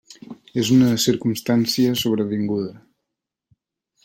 És 0.61 0.71
una 0.75 0.87
circumstància 1.03 1.93
sobrevinguda. 2.05 2.73